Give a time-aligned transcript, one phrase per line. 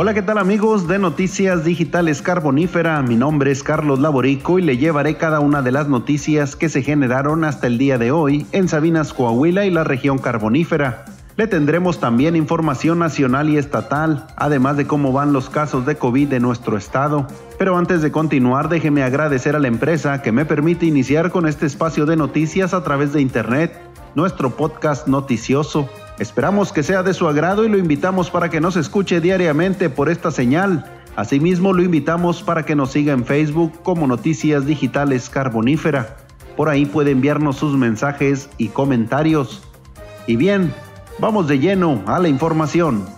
[0.00, 3.02] Hola, ¿qué tal amigos de Noticias Digitales Carbonífera?
[3.02, 6.84] Mi nombre es Carlos Laborico y le llevaré cada una de las noticias que se
[6.84, 11.04] generaron hasta el día de hoy en Sabinas, Coahuila y la región carbonífera.
[11.34, 16.28] Le tendremos también información nacional y estatal, además de cómo van los casos de COVID
[16.28, 17.26] de nuestro estado.
[17.58, 21.66] Pero antes de continuar, déjeme agradecer a la empresa que me permite iniciar con este
[21.66, 23.76] espacio de noticias a través de Internet,
[24.14, 25.88] nuestro podcast noticioso.
[26.18, 30.08] Esperamos que sea de su agrado y lo invitamos para que nos escuche diariamente por
[30.08, 30.84] esta señal.
[31.14, 36.16] Asimismo, lo invitamos para que nos siga en Facebook como Noticias Digitales Carbonífera.
[36.56, 39.62] Por ahí puede enviarnos sus mensajes y comentarios.
[40.26, 40.74] Y bien,
[41.20, 43.17] vamos de lleno a la información.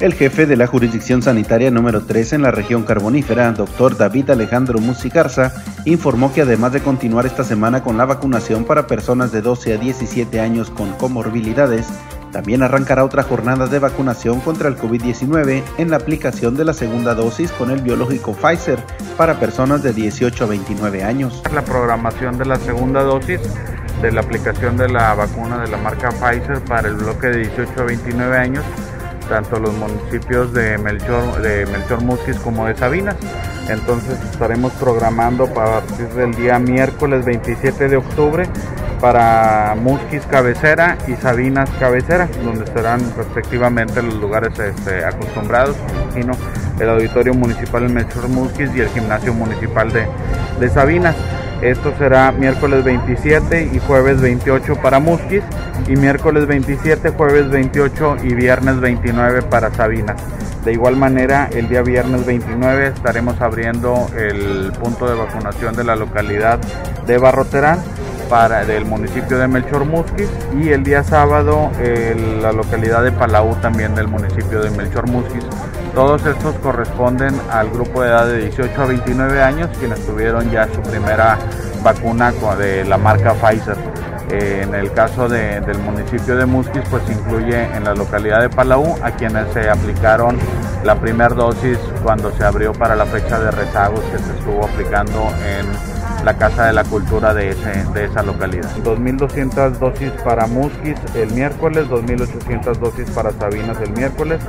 [0.00, 4.78] El jefe de la jurisdicción sanitaria número 3 en la región carbonífera, doctor David Alejandro
[4.78, 5.52] Musicarza,
[5.86, 9.76] informó que además de continuar esta semana con la vacunación para personas de 12 a
[9.76, 11.88] 17 años con comorbilidades,
[12.30, 17.16] también arrancará otra jornada de vacunación contra el COVID-19 en la aplicación de la segunda
[17.16, 18.78] dosis con el biológico Pfizer
[19.16, 21.42] para personas de 18 a 29 años.
[21.52, 23.40] La programación de la segunda dosis
[24.00, 27.72] de la aplicación de la vacuna de la marca Pfizer para el bloque de 18
[27.80, 28.64] a 29 años
[29.28, 33.16] tanto los municipios de Melchor, de Melchor Musquis como de Sabinas.
[33.68, 38.48] Entonces estaremos programando para partir del día miércoles 27 de octubre
[39.00, 45.76] para Musquis Cabecera y Sabinas Cabecera, donde estarán respectivamente los lugares este, acostumbrados,
[46.14, 46.32] sino
[46.80, 50.06] el Auditorio Municipal de Melchor Musquis y el Gimnasio Municipal de,
[50.58, 51.14] de Sabinas.
[51.62, 55.42] Esto será miércoles 27 y jueves 28 para Musquis
[55.88, 60.22] y miércoles 27, jueves 28 y viernes 29 para Sabinas.
[60.64, 65.96] De igual manera, el día viernes 29 estaremos abriendo el punto de vacunación de la
[65.96, 66.60] localidad
[67.06, 67.80] de Barroterán
[68.28, 70.28] para del municipio de Melchor Musquis
[70.60, 71.72] y el día sábado
[72.40, 75.44] la localidad de Palau también del municipio de Melchor Musquis.
[75.98, 80.68] Todos estos corresponden al grupo de edad de 18 a 29 años quienes tuvieron ya
[80.72, 81.36] su primera
[81.82, 83.76] vacuna de la marca Pfizer.
[84.30, 88.94] Eh, en el caso del municipio de Musquis, pues incluye en la localidad de Palau
[89.02, 90.38] a quienes se aplicaron
[90.84, 95.28] la primera dosis cuando se abrió para la fecha de rezagos que se estuvo aplicando
[95.44, 98.70] en la Casa de la Cultura de, ese, de esa localidad.
[98.84, 104.40] 2.200 dosis para Musquis el miércoles, 2.800 dosis para Sabinas el miércoles,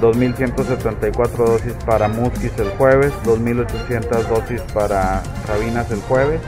[0.00, 6.40] 2.174 dosis para Musquis el jueves, 2.800 dosis para Sabinas el jueves,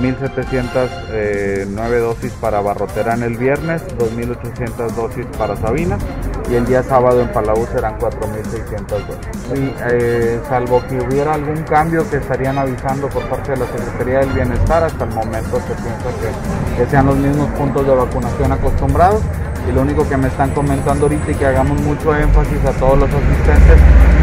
[0.00, 6.02] 1.709 eh, dosis para Barroterán el viernes, 2.800 dosis para Sabinas
[6.50, 9.58] y el día sábado en Palau serán 4.600 dosis.
[9.58, 14.20] Y, eh, salvo que hubiera algún cambio que estarían avisando por parte de la Secretaría
[14.20, 18.52] del Bienestar, hasta el momento se piensa que, que sean los mismos puntos de vacunación
[18.52, 19.22] acostumbrados
[19.68, 22.98] y lo único que me están comentando ahorita y que hagamos mucho énfasis a todos
[22.98, 23.78] los asistentes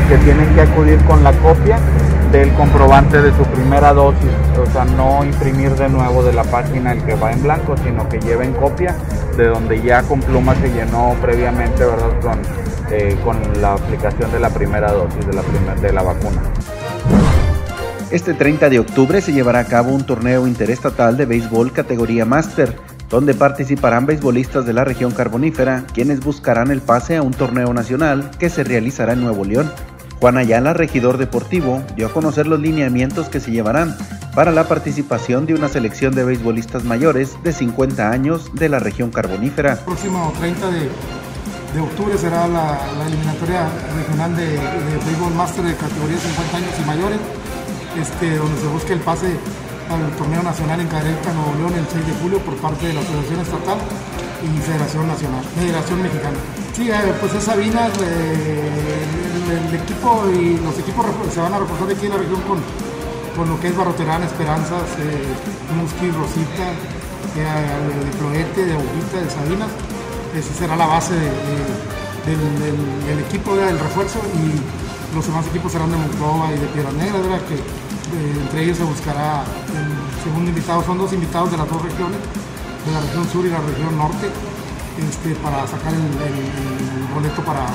[0.08, 1.80] que tienen que acudir con la copia
[2.32, 6.94] del comprobante de su primera dosis, o sea, no imprimir de nuevo de la página
[6.94, 8.96] el que va en blanco, sino que lleven copia
[9.36, 12.20] de donde ya con pluma se llenó previamente, ¿verdad?
[12.22, 12.40] Con,
[12.92, 16.42] eh, con la aplicación de la primera dosis de la, de la vacuna.
[18.12, 22.76] Este 30 de octubre se llevará a cabo un torneo interestatal de béisbol categoría Master,
[23.10, 28.32] donde participarán beisbolistas de la región carbonífera, quienes buscarán el pase a un torneo nacional
[28.40, 29.72] que se realizará en Nuevo León.
[30.22, 33.98] Juan Ayala, regidor deportivo, dio a conocer los lineamientos que se llevarán
[34.36, 39.10] para la participación de una selección de beisbolistas mayores de 50 años de la región
[39.10, 39.74] carbonífera.
[39.74, 42.78] El próximo 30 de, octubre será la,
[43.08, 43.68] eliminatoria
[43.98, 44.60] regional de,
[45.08, 47.20] béisbol máster de categoría 50 años y mayores,
[48.00, 49.26] este, donde se busca el pase
[49.90, 53.02] al torneo nacional en Careca, Nuevo León, el 6 de julio por parte de la
[53.02, 53.78] Federación Estatal
[54.46, 56.38] y Federación Nacional, Federación Mexicana.
[56.74, 58.72] Sí, eh, pues es Sabinas, eh,
[59.70, 62.60] el, equipo y los equipos se van a reforzar aquí en la región con,
[63.36, 65.36] con lo que es Barroterán, Esperanzas, eh,
[65.76, 66.72] Musqui, Rosita,
[67.36, 67.44] de
[68.20, 69.68] Cloete, de Agujita, de Sabinas.
[70.34, 76.54] Esa será la base del, equipo del refuerzo y los demás equipos serán de Monclova
[76.56, 77.60] y de Piedras Negras, que
[78.40, 79.44] entre ellos se buscará
[79.76, 82.20] el segundo invitado, son dos invitados de las dos regiones
[82.86, 84.32] de la región sur y la región norte
[85.00, 87.66] este, para sacar el, boleto para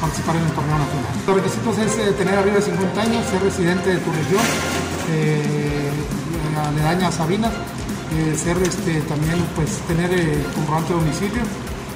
[0.00, 1.12] participar en el torneo nacional.
[1.26, 4.40] Los requisitos es eh, tener arriba de 50 años, ser residente de tu región,
[5.12, 5.90] eh,
[6.56, 11.42] aledaña a Sabinas, eh, ser este, también pues tener eh, comprobante de domicilio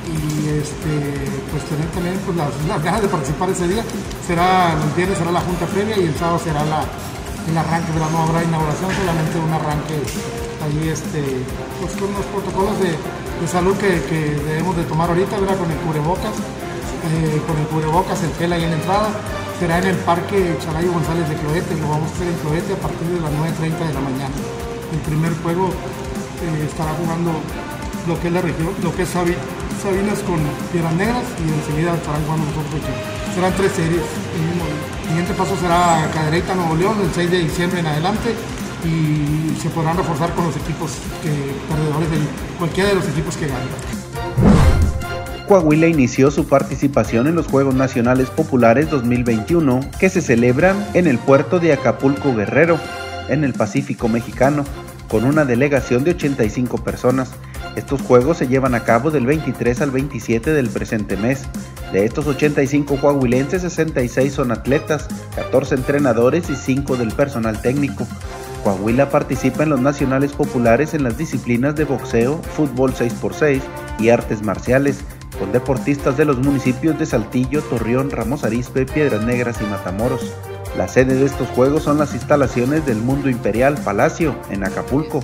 [0.06, 0.92] y este,
[1.50, 3.82] pues tener también pues, las, ganas de participar ese día.
[4.26, 6.84] Será el viernes será la junta previa y el sábado será la,
[7.50, 9.96] el arranque, pero no habrá inauguración, solamente un arranque
[10.64, 11.22] allí este,
[11.80, 12.96] pues con los protocolos de,
[13.48, 14.00] salud que,
[14.40, 18.70] debemos de tomar ahorita, con el cubrebocas, eh, con el cubrebocas, el gel ahí en
[18.70, 19.08] la entrada.
[19.60, 22.80] Será en el Parque Chalayo González de Cloete, lo vamos a hacer en Cloete a
[22.80, 24.34] partir de las 9.30 de la mañana.
[24.92, 27.30] El primer juego eh, estará jugando
[28.08, 30.40] lo que es la región, lo que es Sabinas con
[30.72, 32.80] Piedras Negras y enseguida estarán jugando nosotros
[33.34, 34.00] Serán tres series.
[34.00, 38.34] El, siguiente paso será Cadereyta Nuevo León el 6 de diciembre en adelante
[38.84, 40.92] y se podrán reforzar con los equipos
[41.22, 41.30] que,
[41.68, 42.18] perdedores de
[42.58, 43.68] cualquiera de los equipos que ganen.
[45.48, 51.18] Coahuila inició su participación en los Juegos Nacionales Populares 2021 que se celebran en el
[51.18, 52.78] puerto de Acapulco Guerrero,
[53.28, 54.64] en el Pacífico mexicano,
[55.08, 57.32] con una delegación de 85 personas.
[57.76, 61.42] Estos juegos se llevan a cabo del 23 al 27 del presente mes.
[61.92, 68.06] De estos 85 coahuilenses, 66 son atletas, 14 entrenadores y 5 del personal técnico.
[68.64, 73.60] Coahuila participa en los nacionales populares en las disciplinas de boxeo, fútbol 6x6
[73.98, 75.04] y artes marciales,
[75.38, 80.32] con deportistas de los municipios de Saltillo, Torreón, Ramos Arizpe, Piedras Negras y Matamoros.
[80.78, 85.22] La sede de estos juegos son las instalaciones del Mundo Imperial Palacio, en Acapulco.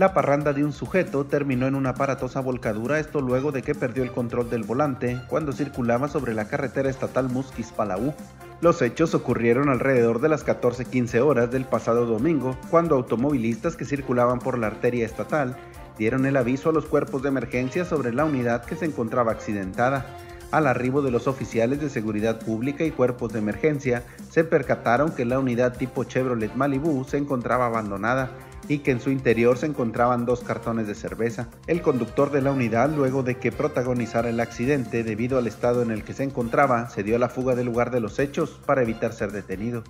[0.00, 4.02] La parranda de un sujeto terminó en una aparatosa volcadura, esto luego de que perdió
[4.02, 8.14] el control del volante cuando circulaba sobre la carretera estatal Musquis-Palau.
[8.62, 14.38] Los hechos ocurrieron alrededor de las 14:15 horas del pasado domingo, cuando automovilistas que circulaban
[14.38, 15.54] por la arteria estatal
[15.98, 20.06] dieron el aviso a los cuerpos de emergencia sobre la unidad que se encontraba accidentada.
[20.50, 25.26] Al arribo de los oficiales de seguridad pública y cuerpos de emergencia, se percataron que
[25.26, 28.30] la unidad tipo Chevrolet Malibu se encontraba abandonada
[28.70, 31.48] y que en su interior se encontraban dos cartones de cerveza.
[31.66, 35.90] El conductor de la unidad, luego de que protagonizara el accidente debido al estado en
[35.90, 38.82] el que se encontraba, se dio a la fuga del lugar de los hechos para
[38.82, 39.82] evitar ser detenido.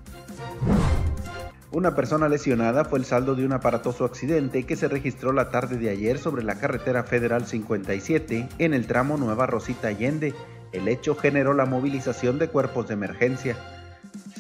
[1.73, 5.77] Una persona lesionada fue el saldo de un aparatoso accidente que se registró la tarde
[5.77, 10.33] de ayer sobre la carretera federal 57 en el tramo Nueva Rosita Allende.
[10.73, 13.57] El hecho generó la movilización de cuerpos de emergencia.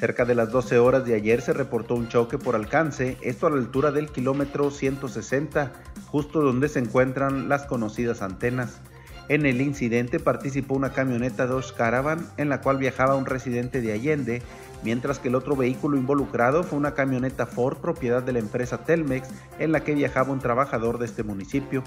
[0.00, 3.50] Cerca de las 12 horas de ayer se reportó un choque por alcance, esto a
[3.50, 5.73] la altura del kilómetro 160,
[6.06, 8.81] justo donde se encuentran las conocidas antenas.
[9.29, 13.93] En el incidente participó una camioneta Dodge Caravan en la cual viajaba un residente de
[13.93, 14.41] Allende,
[14.82, 19.29] mientras que el otro vehículo involucrado fue una camioneta Ford propiedad de la empresa Telmex
[19.58, 21.85] en la que viajaba un trabajador de este municipio.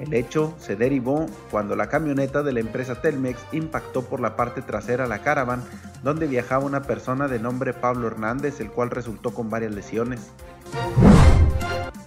[0.00, 4.60] El hecho se derivó cuando la camioneta de la empresa Telmex impactó por la parte
[4.60, 5.62] trasera la caravan
[6.02, 10.32] donde viajaba una persona de nombre Pablo Hernández, el cual resultó con varias lesiones.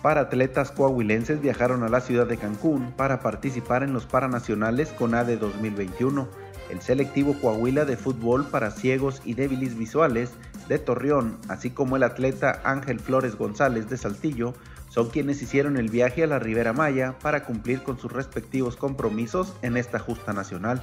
[0.02, 5.16] Para atletas coahuilenses viajaron a la ciudad de Cancún para participar en los Paranacionales con
[5.16, 6.28] ADE 2021.
[6.70, 10.32] El selectivo Coahuila de fútbol para ciegos y débiles visuales
[10.68, 14.54] de Torreón, así como el atleta Ángel Flores González de Saltillo,
[14.90, 19.54] son quienes hicieron el viaje a la Ribera Maya para cumplir con sus respectivos compromisos
[19.62, 20.82] en esta justa nacional.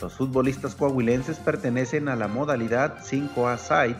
[0.00, 3.96] Los futbolistas coahuilenses pertenecen a la modalidad 5A Side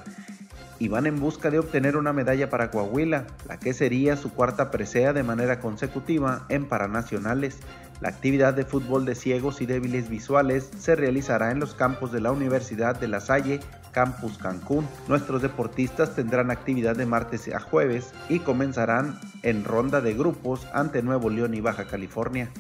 [0.79, 4.71] y van en busca de obtener una medalla para Coahuila, la que sería su cuarta
[4.71, 7.59] presea de manera consecutiva en Paranacionales.
[8.01, 12.21] La actividad de fútbol de ciegos y débiles visuales se realizará en los campos de
[12.21, 13.61] la Universidad de La Salle,
[13.95, 14.87] Campus Cancún.
[15.09, 21.03] Nuestros deportistas tendrán actividad de martes a jueves y comenzarán en ronda de grupos ante
[21.03, 22.51] Nuevo León y Baja California.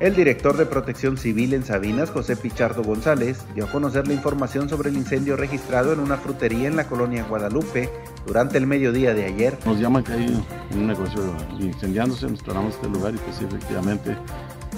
[0.00, 4.68] El director de Protección Civil en Sabinas, José Pichardo González, dio a conocer la información
[4.68, 7.90] sobre el incendio registrado en una frutería en la colonia Guadalupe
[8.26, 9.58] durante el mediodía de ayer.
[9.66, 11.20] Nos llaman que hay un negocio
[11.58, 14.16] incendiándose, nos paramos este lugar y pues sí, efectivamente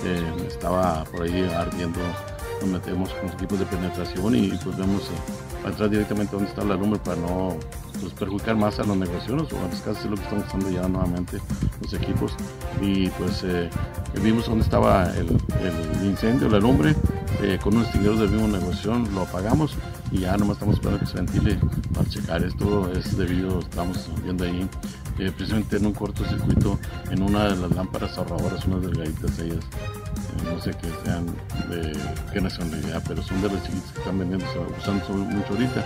[0.04, 2.00] eh, estaba por ahí ardiendo.
[2.62, 6.64] Nos metemos con los equipos de penetración y pues vemos eh, entrar directamente donde está
[6.64, 7.57] la lumbre para no
[8.00, 10.71] pues, perjudicar más a los negocios o a las casas, es lo que estamos usando
[10.71, 11.38] ya nuevamente
[11.81, 12.35] los equipos.
[12.81, 13.69] Y pues eh,
[14.23, 15.28] vimos dónde estaba el,
[16.04, 16.95] incendio, la lumbre,
[17.40, 19.75] eh, con un extinguidor del mismo negocio, lo apagamos
[20.11, 21.59] y ya nomás estamos esperando que se ventile
[21.95, 22.42] para checar.
[22.42, 24.69] Esto es debido, estamos viendo ahí,
[25.19, 26.78] eh, precisamente en un cortocircuito
[27.11, 29.64] en una de las lámparas ahorradoras, unas delgaditas ellas
[30.44, 31.26] no sé qué sean
[31.68, 31.92] de
[32.32, 34.46] qué nacionalidad, pero son de las chiquitas que están vendiendo,
[34.78, 35.84] usando mucho ahorita.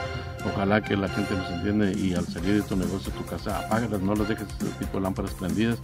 [0.53, 4.01] Ojalá que la gente nos entiende y al salir de tu negocio, tu casa, apágalas,
[4.01, 5.79] no las dejes este tipo de lámparas prendidas.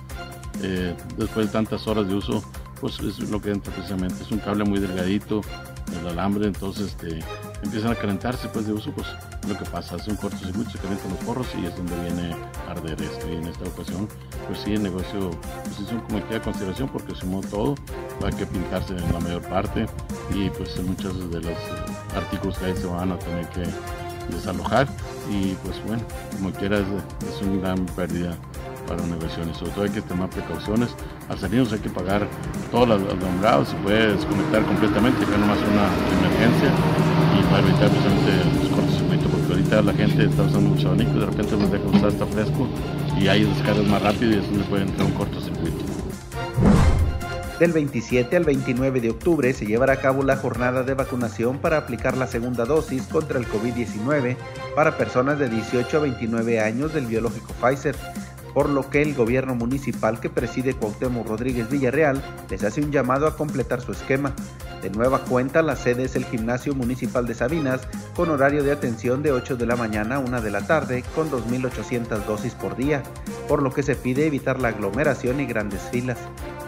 [0.63, 2.45] Eh, después de tantas horas de uso,
[2.81, 4.23] pues es lo que entra precisamente.
[4.23, 5.41] Es un cable muy delgadito,
[6.01, 7.21] el alambre, entonces este,
[7.63, 9.07] empiezan a calentarse pues de uso, pues
[9.49, 12.35] lo que pasa, hace un cortocircuito, se calientan los porros y es donde viene
[12.69, 13.29] a arder esto.
[13.31, 14.09] Y en esta ocasión,
[14.47, 15.31] pues sí, el negocio
[15.65, 17.75] pues es un comité de consideración porque sumó todo,
[18.25, 19.87] hay que pintarse en la mayor parte
[20.35, 21.59] y pues muchos de los
[22.15, 23.65] artículos que hay se van a tener que
[24.33, 24.89] desalojar
[25.31, 26.03] y pues bueno,
[26.33, 28.37] como quiera es, una gran pérdida
[28.87, 30.91] para y sobre todo hay que tomar precauciones.
[31.29, 32.27] Al salirnos hay que pagar
[32.71, 36.71] todos los alumbrados, se puede desconectar completamente, que nomás una emergencia
[37.39, 41.27] y para evitar precisamente los cortocircuitos, porque ahorita la gente está usando mucho abanico, de
[41.27, 42.69] repente nos deja usar hasta fresco
[43.19, 45.85] y hay descargas más rápido y es donde puede entrar un cortocircuito.
[47.59, 51.77] Del 27 al 29 de octubre se llevará a cabo la jornada de vacunación para
[51.77, 54.37] aplicar la segunda dosis contra el COVID-19
[54.75, 57.95] para personas de 18 a 29 años del biológico Pfizer
[58.55, 63.27] por lo que el gobierno municipal que preside Cuauhtémoc Rodríguez Villarreal les hace un llamado
[63.27, 64.35] a completar su esquema.
[64.83, 67.83] De nueva cuenta, la sede es el Gimnasio Municipal de Sabinas,
[68.17, 71.31] con horario de atención de 8 de la mañana a 1 de la tarde, con
[71.31, 73.03] 2.800 dosis por día,
[73.49, 76.19] por lo que se pide evitar la aglomeración y grandes filas.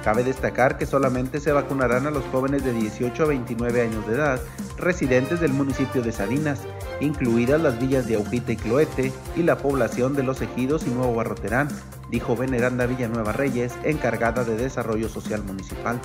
[0.05, 4.17] Cabe destacar que solamente se vacunarán a los jóvenes de 18 a 29 años de
[4.17, 4.39] edad,
[4.77, 6.61] residentes del municipio de Sabinas,
[7.01, 11.15] incluidas las villas de Aujita y Cloete y la población de Los Ejidos y Nuevo
[11.15, 11.69] Barroterán,
[12.11, 15.99] dijo Veneranda Villanueva Reyes, encargada de Desarrollo Social Municipal.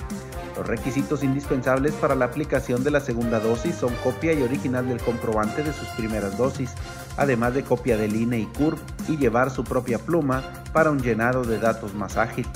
[0.56, 5.02] Los requisitos indispensables para la aplicación de la segunda dosis son copia y original del
[5.02, 6.72] comprobante de sus primeras dosis,
[7.18, 8.78] además de copia del INE y CURP
[9.08, 10.42] y llevar su propia pluma
[10.72, 12.46] para un llenado de datos más ágil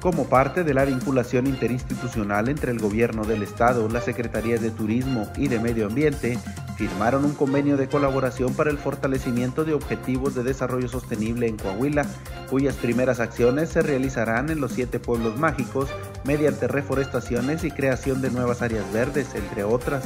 [0.00, 5.30] como parte de la vinculación interinstitucional entre el Gobierno del Estado, las Secretarías de Turismo
[5.36, 6.38] y de Medio Ambiente,
[6.76, 12.06] firmaron un convenio de colaboración para el fortalecimiento de objetivos de desarrollo sostenible en Coahuila,
[12.48, 15.90] cuyas primeras acciones se realizarán en los siete pueblos mágicos
[16.24, 20.04] mediante reforestaciones y creación de nuevas áreas verdes, entre otras.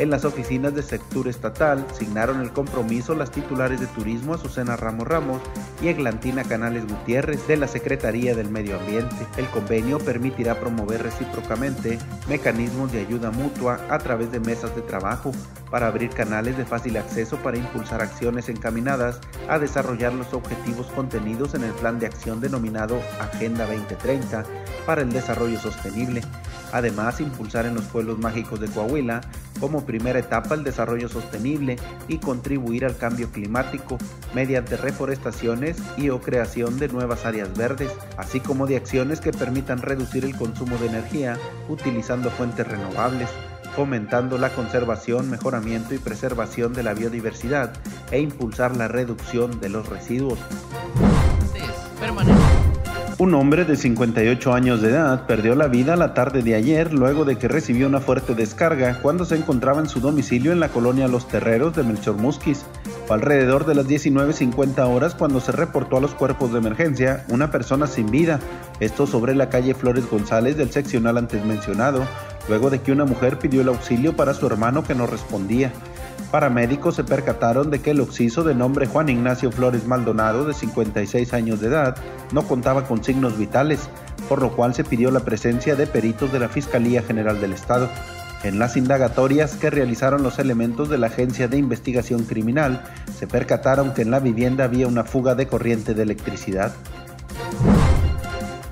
[0.00, 5.06] En las oficinas de sector estatal signaron el compromiso las titulares de turismo Azucena Ramos
[5.06, 5.42] Ramos
[5.82, 9.26] y Eglantina Canales Gutiérrez de la Secretaría del Medio Ambiente.
[9.36, 11.98] El convenio permitirá promover recíprocamente
[12.30, 15.32] mecanismos de ayuda mutua a través de mesas de trabajo
[15.70, 21.52] para abrir canales de fácil acceso para impulsar acciones encaminadas a desarrollar los objetivos contenidos
[21.52, 24.46] en el plan de acción denominado Agenda 2030
[24.86, 26.22] para el desarrollo sostenible.
[26.72, 29.20] Además, impulsar en los pueblos mágicos de Coahuila
[29.58, 31.76] como primera etapa el desarrollo sostenible
[32.08, 33.98] y contribuir al cambio climático
[34.34, 39.82] mediante reforestaciones y o creación de nuevas áreas verdes, así como de acciones que permitan
[39.82, 41.36] reducir el consumo de energía
[41.68, 43.28] utilizando fuentes renovables
[43.74, 47.72] fomentando la conservación, mejoramiento y preservación de la biodiversidad
[48.10, 50.38] e impulsar la reducción de los residuos.
[53.20, 57.26] Un hombre de 58 años de edad perdió la vida la tarde de ayer luego
[57.26, 61.06] de que recibió una fuerte descarga cuando se encontraba en su domicilio en la colonia
[61.06, 62.64] Los Terreros de Melchor Musquis.
[63.06, 67.50] Fue alrededor de las 19.50 horas cuando se reportó a los cuerpos de emergencia una
[67.50, 68.40] persona sin vida,
[68.80, 72.06] esto sobre la calle Flores González del seccional antes mencionado,
[72.48, 75.74] luego de que una mujer pidió el auxilio para su hermano que no respondía.
[76.30, 81.34] Paramédicos se percataron de que el occiso de nombre Juan Ignacio Flores Maldonado, de 56
[81.34, 81.96] años de edad,
[82.32, 83.88] no contaba con signos vitales,
[84.28, 87.88] por lo cual se pidió la presencia de peritos de la Fiscalía General del Estado.
[88.44, 92.82] En las indagatorias que realizaron los elementos de la Agencia de Investigación Criminal,
[93.18, 96.72] se percataron que en la vivienda había una fuga de corriente de electricidad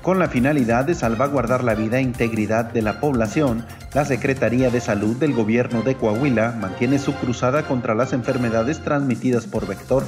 [0.09, 4.81] con la finalidad de salvaguardar la vida e integridad de la población, la Secretaría de
[4.81, 10.03] Salud del Gobierno de Coahuila mantiene su cruzada contra las enfermedades transmitidas por vector.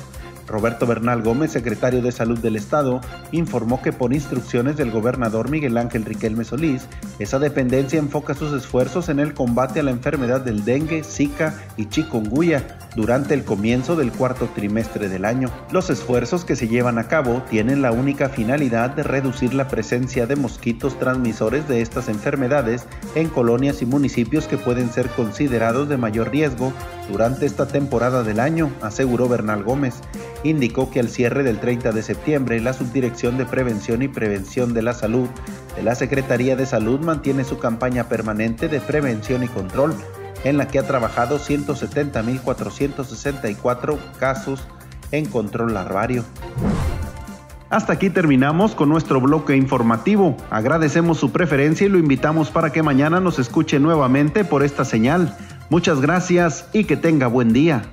[0.47, 5.77] Roberto Bernal Gómez, secretario de Salud del Estado, informó que por instrucciones del gobernador Miguel
[5.77, 6.87] Ángel Riquelme Solís,
[7.19, 11.85] esa dependencia enfoca sus esfuerzos en el combate a la enfermedad del dengue, zika y
[11.85, 15.49] chikungunya durante el comienzo del cuarto trimestre del año.
[15.71, 20.27] Los esfuerzos que se llevan a cabo tienen la única finalidad de reducir la presencia
[20.27, 25.97] de mosquitos transmisores de estas enfermedades en colonias y municipios que pueden ser considerados de
[25.97, 26.73] mayor riesgo
[27.11, 29.95] durante esta temporada del año, aseguró Bernal Gómez
[30.43, 34.81] indicó que al cierre del 30 de septiembre la Subdirección de Prevención y Prevención de
[34.81, 35.27] la Salud
[35.75, 39.93] de la Secretaría de Salud mantiene su campaña permanente de prevención y control,
[40.43, 44.67] en la que ha trabajado 170.464 casos
[45.11, 46.23] en control larvario.
[47.69, 50.35] Hasta aquí terminamos con nuestro bloque informativo.
[50.49, 55.37] Agradecemos su preferencia y lo invitamos para que mañana nos escuche nuevamente por esta señal.
[55.71, 57.83] Muchas gracias y que tenga buen día.